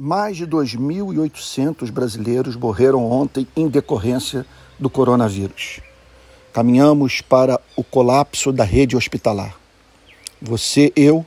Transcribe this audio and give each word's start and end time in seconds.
Mais 0.00 0.36
de 0.36 0.46
2.800 0.46 1.90
brasileiros 1.90 2.54
morreram 2.54 3.10
ontem 3.10 3.48
em 3.56 3.66
decorrência 3.66 4.46
do 4.78 4.88
coronavírus. 4.88 5.80
Caminhamos 6.52 7.20
para 7.20 7.60
o 7.74 7.82
colapso 7.82 8.52
da 8.52 8.62
rede 8.62 8.96
hospitalar. 8.96 9.58
Você, 10.40 10.92
eu 10.94 11.26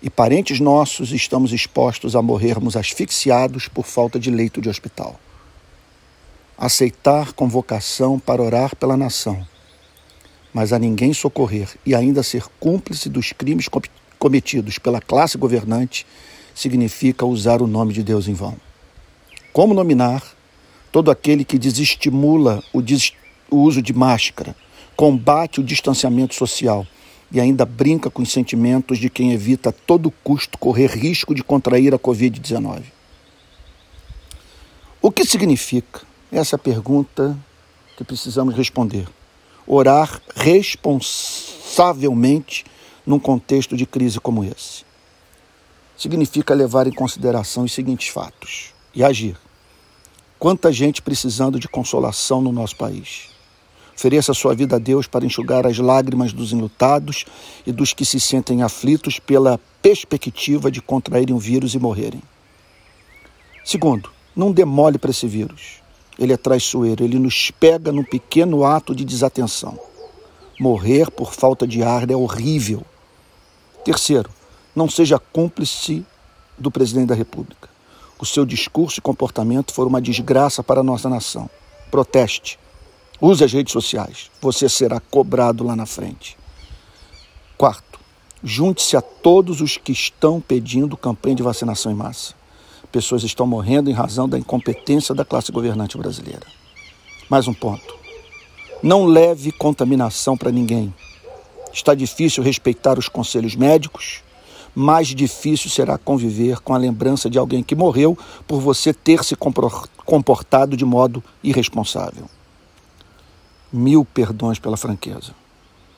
e 0.00 0.08
parentes 0.08 0.60
nossos 0.60 1.10
estamos 1.10 1.52
expostos 1.52 2.14
a 2.14 2.22
morrermos 2.22 2.76
asfixiados 2.76 3.66
por 3.66 3.84
falta 3.84 4.16
de 4.16 4.30
leito 4.30 4.60
de 4.60 4.68
hospital. 4.68 5.18
Aceitar 6.56 7.32
convocação 7.32 8.20
para 8.20 8.40
orar 8.40 8.76
pela 8.76 8.96
nação, 8.96 9.44
mas 10.52 10.72
a 10.72 10.78
ninguém 10.78 11.12
socorrer 11.12 11.68
e 11.84 11.96
ainda 11.96 12.22
ser 12.22 12.44
cúmplice 12.60 13.08
dos 13.08 13.32
crimes 13.32 13.66
cometidos 14.20 14.78
pela 14.78 15.00
classe 15.00 15.36
governante 15.36 16.06
significa 16.54 17.26
usar 17.26 17.60
o 17.60 17.66
nome 17.66 17.92
de 17.92 18.02
Deus 18.02 18.26
em 18.28 18.34
vão. 18.34 18.56
Como 19.52 19.74
nominar 19.74 20.22
todo 20.92 21.10
aquele 21.10 21.44
que 21.44 21.58
desestimula 21.58 22.62
o, 22.72 22.80
des 22.80 23.12
o 23.50 23.56
uso 23.56 23.82
de 23.82 23.92
máscara, 23.92 24.56
combate 24.96 25.60
o 25.60 25.64
distanciamento 25.64 26.34
social 26.34 26.86
e 27.32 27.40
ainda 27.40 27.64
brinca 27.64 28.08
com 28.08 28.22
os 28.22 28.30
sentimentos 28.30 28.98
de 28.98 29.10
quem 29.10 29.32
evita 29.32 29.70
a 29.70 29.72
todo 29.72 30.12
custo 30.22 30.56
correr 30.56 30.90
risco 30.90 31.34
de 31.34 31.42
contrair 31.42 31.92
a 31.92 31.98
Covid-19? 31.98 32.84
O 35.02 35.10
que 35.10 35.24
significa? 35.24 36.02
Essa 36.30 36.54
é 36.56 36.58
pergunta 36.58 37.36
que 37.96 38.04
precisamos 38.04 38.54
responder. 38.54 39.08
Orar 39.66 40.22
responsavelmente 40.34 42.64
num 43.04 43.18
contexto 43.18 43.76
de 43.76 43.84
crise 43.84 44.20
como 44.20 44.44
esse 44.44 44.84
significa 45.96 46.54
levar 46.54 46.86
em 46.86 46.92
consideração 46.92 47.64
os 47.64 47.72
seguintes 47.72 48.08
fatos 48.08 48.72
e 48.94 49.02
agir. 49.02 49.36
Quanta 50.38 50.72
gente 50.72 51.00
precisando 51.00 51.58
de 51.58 51.68
consolação 51.68 52.42
no 52.42 52.52
nosso 52.52 52.76
país. 52.76 53.30
Ofereça 53.96 54.34
sua 54.34 54.54
vida 54.54 54.76
a 54.76 54.78
Deus 54.78 55.06
para 55.06 55.24
enxugar 55.24 55.66
as 55.66 55.78
lágrimas 55.78 56.32
dos 56.32 56.52
enlutados 56.52 57.24
e 57.64 57.70
dos 57.70 57.92
que 57.92 58.04
se 58.04 58.18
sentem 58.18 58.62
aflitos 58.62 59.18
pela 59.20 59.58
perspectiva 59.80 60.70
de 60.70 60.82
contraírem 60.82 61.34
o 61.34 61.38
vírus 61.38 61.74
e 61.74 61.78
morrerem. 61.78 62.20
Segundo, 63.64 64.10
não 64.34 64.52
demole 64.52 64.98
para 64.98 65.10
esse 65.10 65.26
vírus. 65.26 65.80
Ele 66.18 66.32
é 66.32 66.36
traiçoeiro, 66.36 67.04
ele 67.04 67.18
nos 67.18 67.50
pega 67.52 67.92
num 67.92 68.04
pequeno 68.04 68.64
ato 68.64 68.94
de 68.94 69.04
desatenção. 69.04 69.78
Morrer 70.58 71.10
por 71.10 71.32
falta 71.32 71.66
de 71.66 71.82
ar 71.82 72.10
é 72.10 72.16
horrível. 72.16 72.82
Terceiro, 73.84 74.30
não 74.74 74.88
seja 74.88 75.18
cúmplice 75.18 76.04
do 76.58 76.70
presidente 76.70 77.08
da 77.08 77.14
República. 77.14 77.68
O 78.18 78.26
seu 78.26 78.44
discurso 78.44 78.98
e 78.98 79.02
comportamento 79.02 79.72
foram 79.72 79.88
uma 79.88 80.00
desgraça 80.00 80.62
para 80.62 80.80
a 80.80 80.84
nossa 80.84 81.08
nação. 81.08 81.48
Proteste. 81.90 82.58
Use 83.20 83.44
as 83.44 83.52
redes 83.52 83.72
sociais. 83.72 84.30
Você 84.40 84.68
será 84.68 85.00
cobrado 85.00 85.64
lá 85.64 85.76
na 85.76 85.86
frente. 85.86 86.36
Quarto, 87.56 88.00
junte-se 88.42 88.96
a 88.96 89.00
todos 89.00 89.60
os 89.60 89.76
que 89.76 89.92
estão 89.92 90.40
pedindo 90.40 90.96
campanha 90.96 91.36
de 91.36 91.42
vacinação 91.42 91.92
em 91.92 91.94
massa. 91.94 92.34
Pessoas 92.90 93.24
estão 93.24 93.46
morrendo 93.46 93.90
em 93.90 93.92
razão 93.92 94.28
da 94.28 94.38
incompetência 94.38 95.14
da 95.14 95.24
classe 95.24 95.50
governante 95.50 95.98
brasileira. 95.98 96.46
Mais 97.28 97.48
um 97.48 97.54
ponto. 97.54 97.94
Não 98.82 99.06
leve 99.06 99.50
contaminação 99.50 100.36
para 100.36 100.52
ninguém. 100.52 100.94
Está 101.72 101.94
difícil 101.94 102.42
respeitar 102.42 102.98
os 102.98 103.08
conselhos 103.08 103.56
médicos 103.56 104.22
mais 104.74 105.08
difícil 105.08 105.70
será 105.70 105.96
conviver 105.96 106.60
com 106.60 106.74
a 106.74 106.78
lembrança 106.78 107.30
de 107.30 107.38
alguém 107.38 107.62
que 107.62 107.74
morreu 107.74 108.18
por 108.46 108.60
você 108.60 108.92
ter 108.92 109.22
se 109.22 109.36
comportado 110.04 110.76
de 110.76 110.84
modo 110.84 111.22
irresponsável. 111.42 112.24
Mil 113.72 114.04
perdões 114.04 114.58
pela 114.58 114.76
franqueza. 114.76 115.32